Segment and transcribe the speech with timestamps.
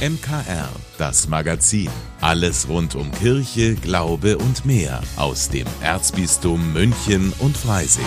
[0.00, 1.90] MKR, das Magazin.
[2.22, 8.06] Alles rund um Kirche, Glaube und mehr aus dem Erzbistum München und Freising.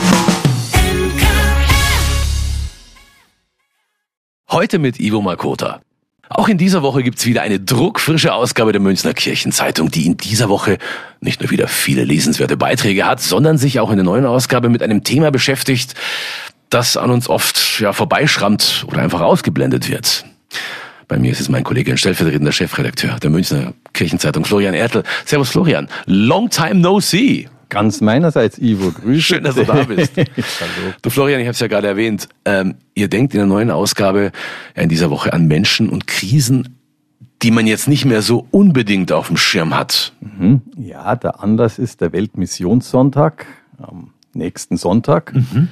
[4.50, 5.82] Heute mit Ivo Makota.
[6.30, 10.50] Auch in dieser Woche gibt's wieder eine druckfrische Ausgabe der Münchner Kirchenzeitung, die in dieser
[10.50, 10.80] Woche
[11.22, 14.82] nicht nur wieder viele lesenswerte Beiträge hat, sondern sich auch in der neuen Ausgabe mit
[14.82, 15.94] einem Thema beschäftigt,
[16.72, 20.26] das an uns oft ja vorbeischrammt oder einfach ausgeblendet wird.
[21.14, 25.04] Bei mir ist es mein Kollege und stellvertretender Chefredakteur der Münchner Kirchenzeitung, Florian Ertel.
[25.26, 25.88] Servus Florian.
[26.08, 27.48] Long time no see.
[27.70, 28.90] Ganz meinerseits, Ivo.
[28.90, 29.22] Grüße.
[29.22, 30.18] Schön, dass du da bist.
[30.18, 30.94] Hallo.
[31.04, 32.30] Du Florian, ich habe es ja gerade erwähnt.
[32.46, 34.32] Ähm, ihr denkt in der neuen Ausgabe
[34.74, 36.80] in dieser Woche an Menschen und Krisen,
[37.44, 40.14] die man jetzt nicht mehr so unbedingt auf dem Schirm hat.
[40.20, 40.64] Mhm.
[40.78, 43.46] Ja, der Anlass ist der Weltmissionssonntag
[43.78, 45.32] am nächsten Sonntag.
[45.36, 45.68] Mhm.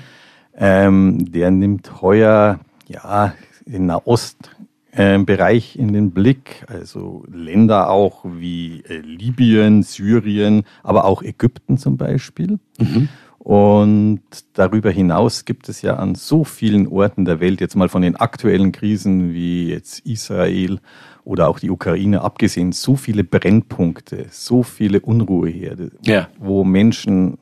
[0.56, 3.34] Ähm, der nimmt heuer ja
[3.66, 4.52] in Nahost
[4.92, 11.78] äh, Bereich in den Blick, also Länder auch wie äh, Libyen, Syrien, aber auch Ägypten
[11.78, 12.60] zum Beispiel.
[12.80, 13.10] Mhm.
[13.40, 14.22] Und
[14.54, 18.16] darüber hinaus gibt es ja an so vielen Orten der Welt, jetzt mal von den
[18.16, 20.80] aktuellen Krisen wie jetzt Israel
[21.24, 26.28] oder auch die Ukraine abgesehen, so viele Brennpunkte, so viele Unruheherde, ja.
[26.40, 27.40] wo Menschen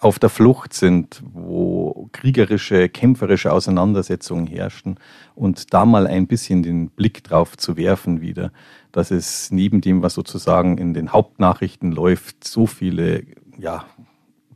[0.00, 4.98] auf der Flucht sind, wo kriegerische, kämpferische Auseinandersetzungen herrschen
[5.34, 8.52] und da mal ein bisschen den Blick drauf zu werfen wieder,
[8.92, 13.24] dass es neben dem, was sozusagen in den Hauptnachrichten läuft, so viele
[13.58, 13.84] ja,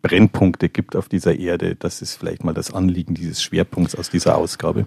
[0.01, 1.75] Brennpunkte gibt auf dieser Erde.
[1.77, 4.87] Das ist vielleicht mal das Anliegen dieses Schwerpunkts aus dieser Ausgabe.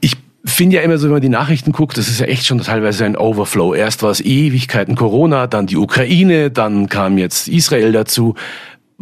[0.00, 2.58] Ich finde ja immer so, wenn man die Nachrichten guckt, das ist ja echt schon
[2.58, 3.74] teilweise ein Overflow.
[3.74, 8.34] Erst war es Ewigkeiten Corona, dann die Ukraine, dann kam jetzt Israel dazu.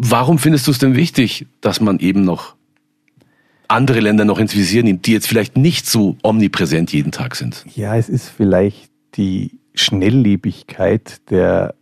[0.04, 2.56] Warum findest du es denn wichtig, dass man eben noch
[3.68, 7.64] andere Länder noch ins Visier nimmt, die jetzt vielleicht nicht so omnipräsent jeden Tag sind?
[7.76, 11.76] Ja, es ist vielleicht die Schnelllebigkeit der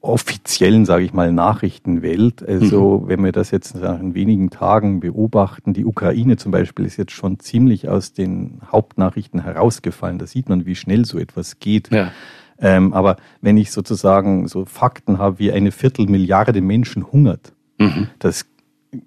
[0.00, 2.46] offiziellen, sage ich mal, Nachrichtenwelt.
[2.46, 3.08] Also mhm.
[3.08, 7.40] wenn wir das jetzt nach wenigen Tagen beobachten, die Ukraine zum Beispiel ist jetzt schon
[7.40, 10.20] ziemlich aus den Hauptnachrichten herausgefallen.
[10.20, 11.90] Da sieht man, wie schnell so etwas geht.
[11.90, 12.12] Ja.
[12.60, 17.52] Ähm, aber wenn ich sozusagen so Fakten habe, wie eine Viertelmilliarde Menschen hungert,
[17.84, 18.08] mhm.
[18.18, 18.46] das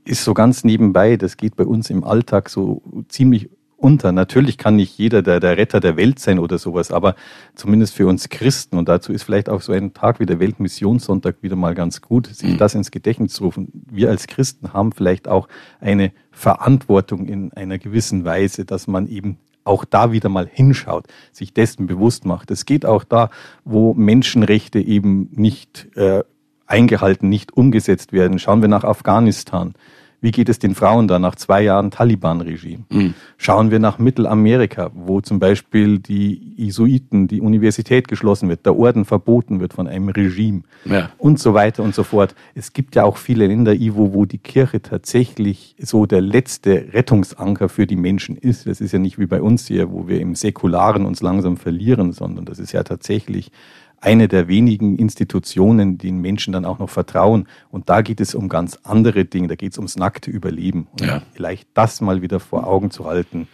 [0.06, 4.12] ist so ganz nebenbei, das geht bei uns im Alltag so ziemlich unter.
[4.12, 7.16] Natürlich kann nicht jeder der, der Retter der Welt sein oder sowas, aber
[7.56, 11.38] zumindest für uns Christen, und dazu ist vielleicht auch so ein Tag wie der Weltmissionssonntag
[11.42, 12.58] wieder mal ganz gut, sich mhm.
[12.58, 13.70] das ins Gedächtnis zu rufen.
[13.90, 15.48] Wir als Christen haben vielleicht auch
[15.80, 21.54] eine Verantwortung in einer gewissen Weise, dass man eben auch da wieder mal hinschaut, sich
[21.54, 22.52] dessen bewusst macht.
[22.52, 23.30] Es geht auch da,
[23.66, 26.24] wo Menschenrechte eben nicht äh,
[26.68, 28.40] eingehalten, nicht umgesetzt werden.
[28.40, 29.74] Schauen wir nach Afghanistan.
[30.20, 32.86] Wie geht es den Frauen da nach zwei Jahren Taliban-Regime?
[32.90, 33.14] Mhm.
[33.38, 39.06] Schauen wir nach Mittelamerika, wo zum Beispiel die Jesuiten, die Universität geschlossen wird, der Orden
[39.06, 41.12] verboten wird von einem Regime ja.
[41.20, 42.34] und so weiter und so fort.
[42.56, 47.70] Es gibt ja auch viele Länder, Ivo, wo die Kirche tatsächlich so der letzte Rettungsanker
[47.70, 48.66] für die Menschen ist.
[48.66, 52.12] Das ist ja nicht wie bei uns hier, wo wir im Säkularen uns langsam verlieren,
[52.12, 53.52] sondern das ist ja tatsächlich
[54.00, 57.48] eine der wenigen Institutionen, die den Menschen dann auch noch vertrauen.
[57.70, 59.48] Und da geht es um ganz andere Dinge.
[59.48, 60.88] Da geht es ums nackte Überleben.
[60.92, 61.22] Und ja.
[61.34, 63.48] vielleicht das mal wieder vor Augen zu halten,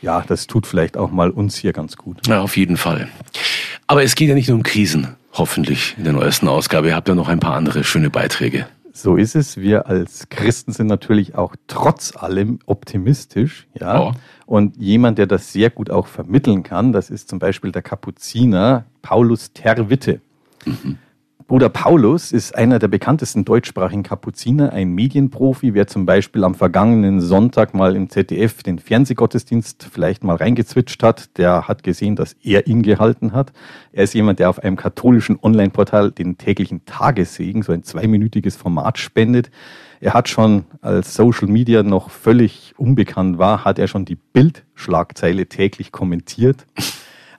[0.00, 2.26] ja, das tut vielleicht auch mal uns hier ganz gut.
[2.28, 3.08] Ja, auf jeden Fall.
[3.88, 6.88] Aber es geht ja nicht nur um Krisen, hoffentlich in der neuesten Ausgabe.
[6.88, 8.66] Ihr habt ja noch ein paar andere schöne Beiträge.
[8.92, 9.56] So ist es.
[9.56, 13.66] Wir als Christen sind natürlich auch trotz allem optimistisch.
[13.78, 14.00] Ja.
[14.00, 14.12] Oh.
[14.48, 18.86] Und jemand, der das sehr gut auch vermitteln kann, das ist zum Beispiel der Kapuziner
[19.02, 20.22] Paulus Terwitte.
[20.64, 20.96] Mhm.
[21.48, 25.72] Bruder Paulus ist einer der bekanntesten deutschsprachigen Kapuziner, ein Medienprofi.
[25.72, 31.38] Wer zum Beispiel am vergangenen Sonntag mal im ZDF den Fernsehgottesdienst vielleicht mal reingezwitscht hat,
[31.38, 33.54] der hat gesehen, dass er ihn gehalten hat.
[33.92, 38.98] Er ist jemand, der auf einem katholischen Online-Portal den täglichen Tagessegen, so ein zweiminütiges Format
[38.98, 39.50] spendet.
[40.00, 45.46] Er hat schon, als Social Media noch völlig unbekannt war, hat er schon die Bildschlagzeile
[45.46, 46.66] täglich kommentiert.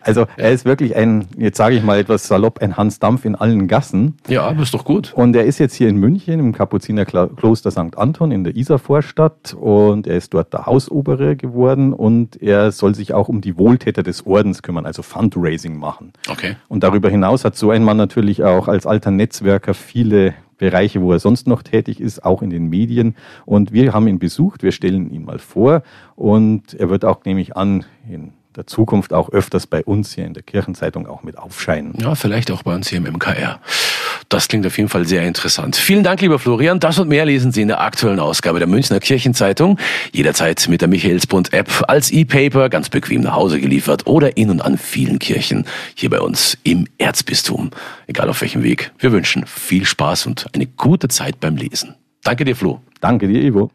[0.02, 3.36] Also er ist wirklich ein, jetzt sage ich mal etwas salopp, ein Hans Dampf in
[3.36, 4.16] allen Gassen.
[4.28, 5.14] Ja, aber ist doch gut.
[5.14, 7.98] Und er ist jetzt hier in München im Kapuzinerkloster St.
[7.98, 13.14] Anton in der Isarvorstadt und er ist dort der Hausobere geworden und er soll sich
[13.14, 16.14] auch um die Wohltäter des Ordens kümmern, also Fundraising machen.
[16.30, 16.56] Okay.
[16.68, 21.12] Und darüber hinaus hat so ein Mann natürlich auch als alter Netzwerker viele Bereiche, wo
[21.12, 23.16] er sonst noch tätig ist, auch in den Medien.
[23.46, 25.84] Und wir haben ihn besucht, wir stellen ihn mal vor
[26.16, 30.26] und er wird auch, nehme ich an, in der Zukunft auch öfters bei uns hier
[30.26, 31.94] in der Kirchenzeitung auch mit aufscheinen.
[32.00, 33.60] Ja, vielleicht auch bei uns hier im MKR.
[34.28, 35.76] Das klingt auf jeden Fall sehr interessant.
[35.76, 36.80] Vielen Dank, lieber Florian.
[36.80, 39.80] Das und mehr lesen Sie in der aktuellen Ausgabe der Münchner Kirchenzeitung.
[40.12, 44.78] Jederzeit mit der Michaelsbund-App als E-Paper, ganz bequem nach Hause geliefert oder in und an
[44.78, 47.72] vielen Kirchen hier bei uns im Erzbistum.
[48.08, 48.92] Egal auf welchem Weg.
[49.00, 51.96] Wir wünschen viel Spaß und eine gute Zeit beim Lesen.
[52.24, 52.82] Danke dir, Flo.
[53.00, 53.72] Danke dir, Ivo.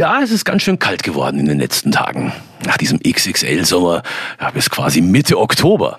[0.00, 2.32] Ja, es ist ganz schön kalt geworden in den letzten Tagen.
[2.64, 4.02] Nach diesem XXL-Sommer
[4.40, 5.98] ja, bis quasi Mitte Oktober.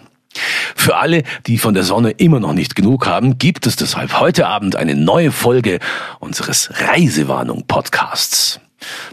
[0.75, 4.47] Für alle, die von der Sonne immer noch nicht genug haben, gibt es deshalb heute
[4.47, 5.77] Abend eine neue Folge
[6.19, 8.59] unseres Reisewarnung-Podcasts.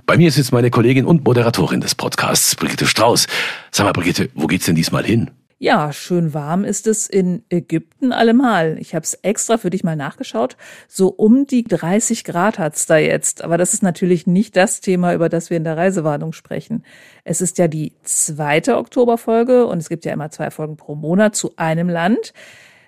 [0.06, 3.26] Bei mir sitzt meine Kollegin und Moderatorin des Podcasts, Brigitte Strauß.
[3.70, 5.30] Sag mal, Brigitte, wo geht's denn diesmal hin?
[5.60, 8.78] Ja, schön warm ist es in Ägypten allemal.
[8.78, 10.56] Ich habe es extra für dich mal nachgeschaut.
[10.86, 13.42] So um die 30 Grad hat's da jetzt.
[13.42, 16.84] Aber das ist natürlich nicht das Thema, über das wir in der Reisewarnung sprechen.
[17.24, 21.34] Es ist ja die zweite Oktoberfolge und es gibt ja immer zwei Folgen pro Monat
[21.34, 22.32] zu einem Land.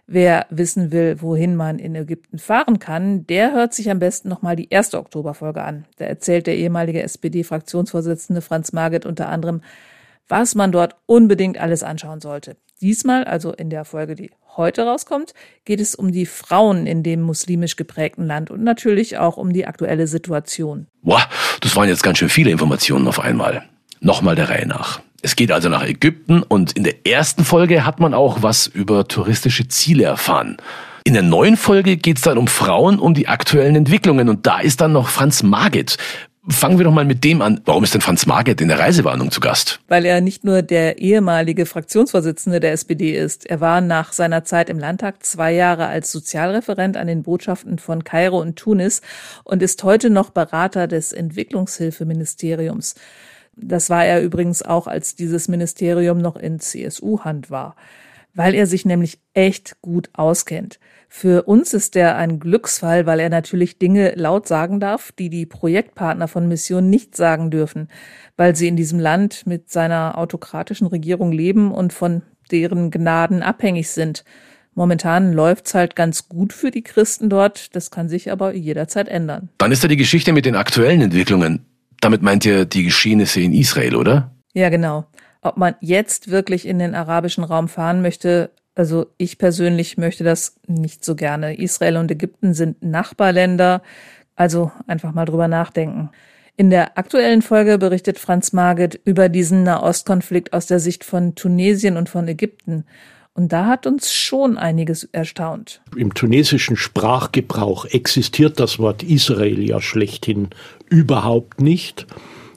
[0.06, 4.54] Wer wissen will, wohin man in Ägypten fahren kann, der hört sich am besten nochmal
[4.54, 5.86] die erste Oktoberfolge an.
[5.98, 9.60] Da erzählt der ehemalige SPD-Fraktionsvorsitzende Franz Marget unter anderem,
[10.30, 12.56] was man dort unbedingt alles anschauen sollte.
[12.80, 15.34] Diesmal, also in der Folge, die heute rauskommt,
[15.64, 19.66] geht es um die Frauen in dem muslimisch geprägten Land und natürlich auch um die
[19.66, 20.86] aktuelle Situation.
[21.02, 21.22] Boah,
[21.60, 23.64] das waren jetzt ganz schön viele Informationen auf einmal.
[24.00, 25.00] Nochmal der Reihe nach.
[25.22, 29.06] Es geht also nach Ägypten und in der ersten Folge hat man auch was über
[29.06, 30.56] touristische Ziele erfahren.
[31.04, 34.60] In der neuen Folge geht es dann um Frauen, um die aktuellen Entwicklungen und da
[34.60, 35.98] ist dann noch Franz Margit.
[36.48, 37.60] Fangen wir doch mal mit dem an.
[37.66, 39.80] Warum ist denn Franz Marget in der Reisewarnung zu Gast?
[39.88, 43.44] Weil er nicht nur der ehemalige Fraktionsvorsitzende der SPD ist.
[43.44, 48.04] Er war nach seiner Zeit im Landtag zwei Jahre als Sozialreferent an den Botschaften von
[48.04, 49.02] Kairo und Tunis
[49.44, 52.94] und ist heute noch Berater des Entwicklungshilfeministeriums.
[53.54, 57.76] Das war er übrigens auch, als dieses Ministerium noch in CSU-Hand war.
[58.34, 60.78] Weil er sich nämlich echt gut auskennt.
[61.08, 65.44] Für uns ist er ein Glücksfall, weil er natürlich Dinge laut sagen darf, die die
[65.44, 67.88] Projektpartner von Mission nicht sagen dürfen,
[68.36, 72.22] weil sie in diesem Land mit seiner autokratischen Regierung leben und von
[72.52, 74.24] deren Gnaden abhängig sind.
[74.74, 79.48] Momentan läuft's halt ganz gut für die Christen dort, das kann sich aber jederzeit ändern.
[79.58, 81.66] Dann ist da die Geschichte mit den aktuellen Entwicklungen.
[82.00, 84.30] Damit meint ihr die Geschehnisse in Israel, oder?
[84.54, 85.06] Ja, genau.
[85.42, 90.56] Ob man jetzt wirklich in den arabischen Raum fahren möchte, also ich persönlich möchte das
[90.66, 91.56] nicht so gerne.
[91.58, 93.82] Israel und Ägypten sind Nachbarländer,
[94.36, 96.10] also einfach mal drüber nachdenken.
[96.56, 101.96] In der aktuellen Folge berichtet Franz Marget über diesen Nahostkonflikt aus der Sicht von Tunesien
[101.96, 102.84] und von Ägypten.
[103.32, 105.80] Und da hat uns schon einiges erstaunt.
[105.96, 110.48] Im tunesischen Sprachgebrauch existiert das Wort Israel ja schlechthin
[110.90, 112.06] überhaupt nicht.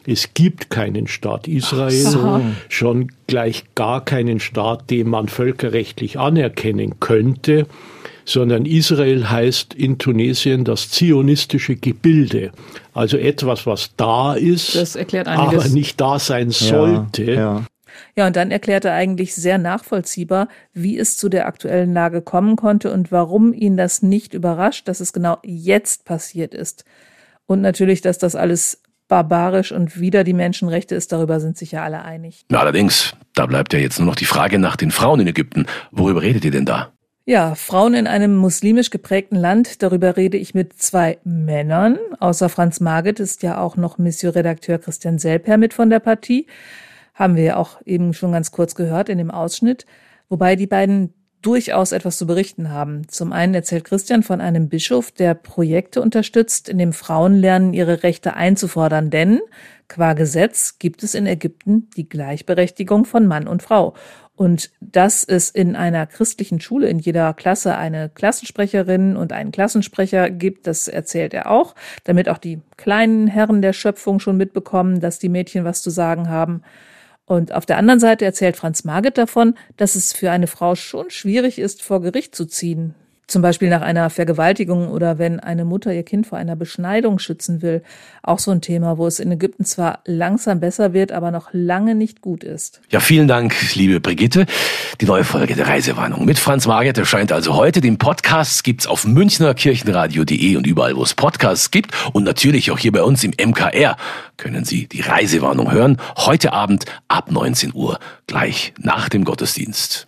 [0.06, 2.42] Es gibt keinen Staat Israel, so.
[2.70, 7.68] schon gleich gar keinen Staat, den man völkerrechtlich anerkennen könnte,
[8.26, 12.52] sondern Israel heißt in Tunesien das zionistische Gebilde.
[12.94, 17.24] Also etwas, was da ist, aber nicht da sein sollte.
[17.24, 17.64] Ja, ja.
[18.16, 22.56] Ja, und dann erklärt er eigentlich sehr nachvollziehbar, wie es zu der aktuellen Lage kommen
[22.56, 26.86] konnte und warum ihn das nicht überrascht, dass es genau jetzt passiert ist.
[27.46, 28.83] Und natürlich, dass das alles
[29.14, 32.48] barbarisch und wider die Menschenrechte ist, darüber sind sich ja alle einig.
[32.62, 35.68] allerdings, da bleibt ja jetzt nur noch die Frage nach den Frauen in Ägypten.
[35.92, 36.94] Worüber redet ihr denn da?
[37.24, 42.00] Ja, Frauen in einem muslimisch geprägten Land, darüber rede ich mit zwei Männern.
[42.20, 46.48] Außer Franz Marget ist ja auch noch Monsieur-Redakteur Christian Selper mit von der Partie.
[47.14, 49.86] Haben wir ja auch eben schon ganz kurz gehört in dem Ausschnitt.
[50.28, 51.14] Wobei die beiden
[51.44, 53.08] durchaus etwas zu berichten haben.
[53.10, 58.02] Zum einen erzählt Christian von einem Bischof, der Projekte unterstützt, in dem Frauen lernen, ihre
[58.02, 59.42] Rechte einzufordern, denn
[59.88, 63.94] qua Gesetz gibt es in Ägypten die Gleichberechtigung von Mann und Frau.
[64.36, 70.32] Und dass es in einer christlichen Schule in jeder Klasse eine Klassensprecherin und einen Klassensprecher
[70.32, 75.20] gibt, das erzählt er auch, damit auch die kleinen Herren der Schöpfung schon mitbekommen, dass
[75.20, 76.64] die Mädchen was zu sagen haben.
[77.26, 81.10] Und auf der anderen Seite erzählt Franz Marget davon, dass es für eine Frau schon
[81.10, 82.96] schwierig ist, vor Gericht zu ziehen.
[83.28, 87.62] Zum Beispiel nach einer Vergewaltigung oder wenn eine Mutter ihr Kind vor einer Beschneidung schützen
[87.62, 87.82] will.
[88.22, 91.96] Auch so ein Thema, wo es in Ägypten zwar langsam besser wird, aber noch lange
[91.96, 92.82] nicht gut ist.
[92.90, 94.46] Ja, vielen Dank, liebe Brigitte.
[95.00, 97.80] Die neue Folge der Reisewarnung mit Franz Marget erscheint also heute.
[97.80, 101.92] Den Podcast gibt's auf münchnerkirchenradio.de und überall, wo es Podcasts gibt.
[102.14, 103.96] Und natürlich auch hier bei uns im MKR
[104.38, 105.98] können Sie die Reisewarnung hören.
[106.18, 110.08] Heute Abend ab 19 Uhr, gleich nach dem Gottesdienst.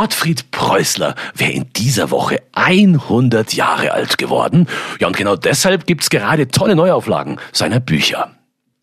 [0.00, 4.66] Ottfried Preußler wäre in dieser Woche 100 Jahre alt geworden.
[4.98, 8.30] Ja, und genau deshalb gibt's gerade tolle Neuauflagen seiner Bücher.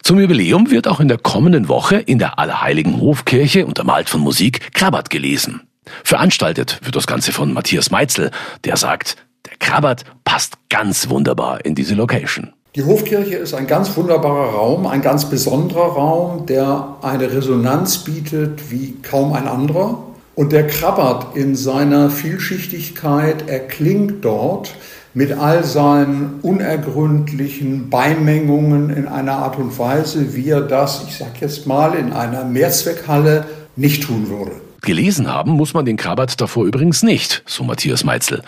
[0.03, 4.75] Zum Jubiläum wird auch in der kommenden Woche in der Allerheiligen Hofkirche untermalt von Musik
[4.75, 5.62] Krabat gelesen.
[6.03, 8.29] Veranstaltet wird das Ganze von Matthias Meitzel,
[8.63, 9.15] der sagt,
[9.47, 12.53] der Krabat passt ganz wunderbar in diese Location.
[12.75, 18.69] Die Hofkirche ist ein ganz wunderbarer Raum, ein ganz besonderer Raum, der eine Resonanz bietet
[18.69, 20.03] wie kaum ein anderer.
[20.38, 24.75] Und der Krabbert in seiner Vielschichtigkeit erklingt dort
[25.15, 31.41] mit all seinen unergründlichen Beimengungen in einer Art und Weise, wie er das, ich sag
[31.41, 34.51] jetzt mal, in einer Mehrzweckhalle nicht tun würde.
[34.84, 38.44] Gelesen haben muss man den Krabat davor übrigens nicht, so Matthias Meitzel.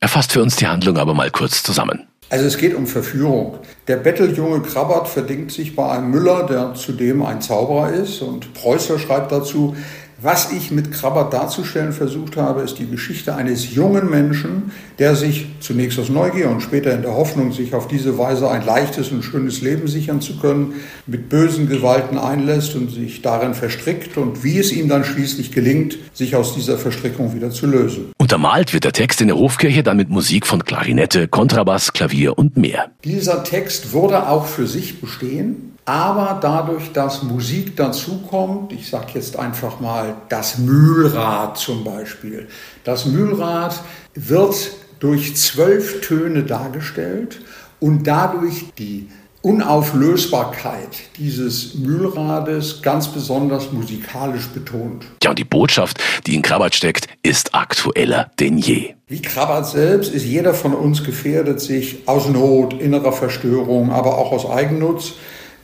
[0.00, 2.06] Er fasst für uns die Handlung aber mal kurz zusammen.
[2.30, 3.58] Also es geht um Verführung.
[3.86, 8.22] Der Betteljunge Krabbert verdingt sich bei einem Müller, der zudem ein Zauberer ist.
[8.22, 9.76] Und Preußer schreibt dazu,
[10.24, 15.48] was ich mit Krabbert darzustellen versucht habe, ist die Geschichte eines jungen Menschen, der sich
[15.60, 19.22] zunächst aus Neugier und später in der Hoffnung, sich auf diese Weise ein leichtes und
[19.22, 20.76] schönes Leben sichern zu können,
[21.06, 25.98] mit bösen Gewalten einlässt und sich darin verstrickt und wie es ihm dann schließlich gelingt,
[26.14, 28.12] sich aus dieser Verstrickung wieder zu lösen.
[28.16, 32.56] Untermalt wird der Text in der Hofkirche dann mit Musik von Klarinette, Kontrabass, Klavier und
[32.56, 32.90] mehr.
[33.04, 39.38] Dieser Text würde auch für sich bestehen, aber dadurch, dass Musik dazukommt, ich sage jetzt
[39.38, 42.48] einfach mal das Mühlrad zum Beispiel.
[42.84, 43.80] Das Mühlrad
[44.14, 47.40] wird durch zwölf Töne dargestellt
[47.80, 49.08] und dadurch die
[49.42, 50.88] Unauflösbarkeit
[51.18, 55.04] dieses Mühlrades ganz besonders musikalisch betont.
[55.22, 58.94] Ja, und die Botschaft, die in Krabat steckt, ist aktueller denn je.
[59.06, 64.32] Wie Krabat selbst ist jeder von uns gefährdet, sich aus Not, innerer Verstörung, aber auch
[64.32, 65.12] aus Eigennutz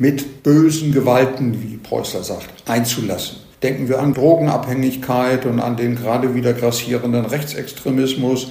[0.01, 3.37] mit bösen Gewalten, wie Preußler sagt, einzulassen.
[3.63, 8.51] Denken wir an Drogenabhängigkeit und an den gerade wieder grassierenden Rechtsextremismus.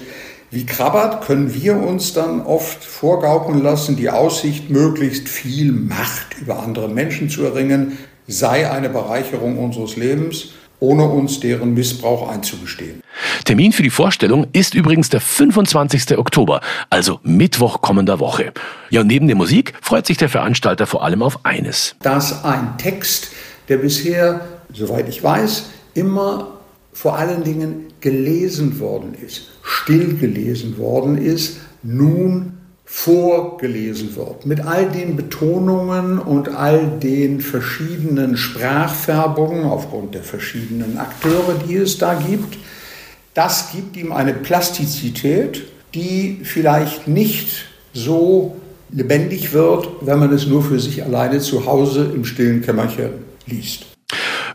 [0.52, 6.62] Wie Krabbert können wir uns dann oft vorgaukeln lassen, die Aussicht, möglichst viel Macht über
[6.62, 13.02] andere Menschen zu erringen, sei eine Bereicherung unseres Lebens ohne uns deren Missbrauch einzugestehen.
[13.44, 16.18] Termin für die Vorstellung ist übrigens der 25.
[16.18, 18.54] Oktober, also Mittwoch kommender Woche.
[18.90, 21.96] Ja, und neben der Musik freut sich der Veranstalter vor allem auf eines.
[22.02, 23.32] Dass ein Text,
[23.68, 24.42] der bisher,
[24.74, 26.60] soweit ich weiß, immer
[26.94, 32.54] vor allen Dingen gelesen worden ist, still gelesen worden ist, nun
[32.92, 34.48] vorgelesen wird.
[34.48, 42.00] Mit all den Betonungen und all den verschiedenen Sprachfärbungen aufgrund der verschiedenen Akteure, die es
[42.00, 42.58] da gibt.
[43.40, 45.64] Das gibt ihm eine Plastizität,
[45.96, 48.58] die vielleicht nicht so
[48.92, 53.12] lebendig wird, wenn man es nur für sich alleine zu Hause im stillen Kämmerchen
[53.46, 53.86] liest.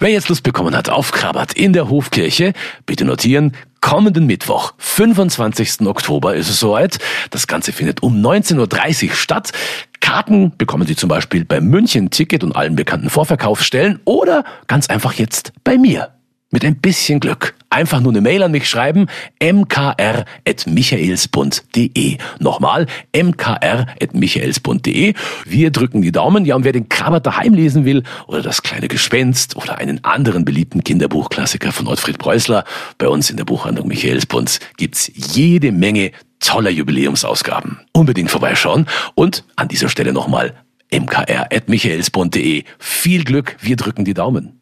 [0.01, 2.53] Wer jetzt Lust bekommen hat auf Krabat in der Hofkirche,
[2.85, 5.87] bitte notieren, kommenden Mittwoch, 25.
[5.87, 6.99] Oktober ist es soweit.
[7.31, 9.53] Das Ganze findet um 19.30 Uhr statt.
[10.01, 15.15] Karten bekommen Sie zum Beispiel bei München Ticket und allen bekannten Vorverkaufsstellen oder ganz einfach
[15.15, 16.11] jetzt bei mir.
[16.55, 17.55] Mit ein bisschen Glück.
[17.69, 19.09] Einfach nur eine Mail an mich schreiben,
[19.43, 22.19] mkr.michaelsbund.de.
[22.39, 25.15] Nochmal, mkr.michaelsbund.de.
[25.47, 26.45] Wir drücken die Daumen.
[26.45, 30.45] Ja, und wer den Krabbert daheim lesen will oder das kleine Gespenst oder einen anderen
[30.45, 32.63] beliebten Kinderbuchklassiker von Ottfried Preußler,
[32.99, 37.81] bei uns in der Buchhandlung Michaelsbund gibt's jede Menge toller Jubiläumsausgaben.
[37.93, 38.87] Unbedingt vorbeischauen.
[39.17, 40.55] Und an dieser Stelle nochmal
[40.93, 42.63] mkr.michaelsbund.de.
[42.79, 44.61] Viel Glück, wir drücken die Daumen.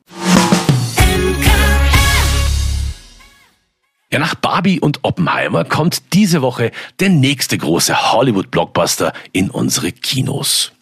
[4.12, 10.72] Ja, nach Barbie und Oppenheimer kommt diese Woche der nächste große Hollywood-Blockbuster in unsere Kinos.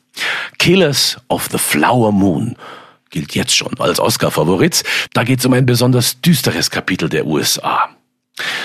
[0.59, 2.57] Killers of the Flower Moon
[3.11, 4.83] gilt jetzt schon als Oscar-Favorit.
[5.13, 7.91] Da geht es um ein besonders düsteres Kapitel der USA.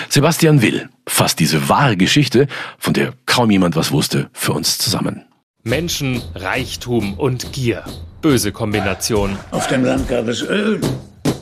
[0.09, 2.47] Sebastian Will fasst diese wahre Geschichte,
[2.79, 5.25] von der kaum jemand was wusste, für uns zusammen.
[5.61, 7.83] Menschen, Reichtum und Gier.
[8.21, 9.37] Böse Kombination.
[9.51, 10.81] Auf dem Land gab es Öl.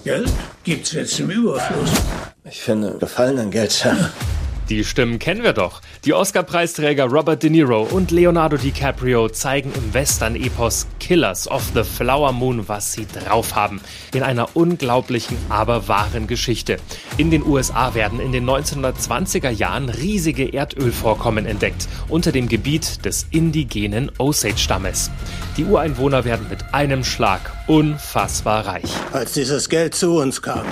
[0.04, 0.32] Geld
[0.66, 1.92] gibt's jetzt im Überfluss.
[2.54, 4.12] Ich finde, gefallen an Geldsachen.
[4.70, 5.82] Die Stimmen kennen wir doch.
[6.06, 12.32] Die Oscar-Preisträger Robert De Niro und Leonardo DiCaprio zeigen im Western-Epos Killers of the Flower
[12.32, 13.82] Moon, was sie drauf haben.
[14.14, 16.78] In einer unglaublichen, aber wahren Geschichte.
[17.18, 23.26] In den USA werden in den 1920er Jahren riesige Erdölvorkommen entdeckt, unter dem Gebiet des
[23.32, 25.10] indigenen Osage-Stammes.
[25.58, 28.94] Die Ureinwohner werden mit einem Schlag unfassbar reich.
[29.12, 30.68] Als dieses Geld zu uns kam,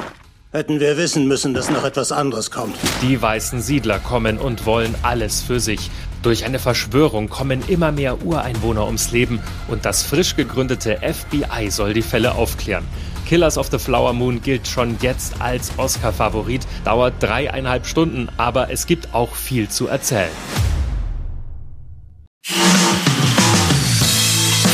[0.53, 2.75] Hätten wir wissen müssen, dass noch etwas anderes kommt.
[3.01, 5.89] Die weißen Siedler kommen und wollen alles für sich.
[6.23, 9.39] Durch eine Verschwörung kommen immer mehr Ureinwohner ums Leben
[9.69, 12.83] und das frisch gegründete FBI soll die Fälle aufklären.
[13.27, 18.85] Killers of the Flower Moon gilt schon jetzt als Oscar-Favorit, dauert dreieinhalb Stunden, aber es
[18.85, 20.31] gibt auch viel zu erzählen.